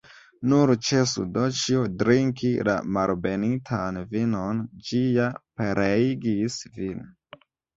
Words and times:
Nur 0.51 0.71
ĉesu, 0.85 1.25
Doĉjo, 1.35 1.83
drinki 1.99 2.49
la 2.71 2.75
malbenitan 2.97 4.01
vinon; 4.17 4.65
ĝi 4.89 5.05
ja 5.21 5.29
pereigis 5.63 6.59
vin! 6.81 7.07